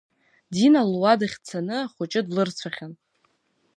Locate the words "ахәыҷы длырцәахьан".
1.81-2.93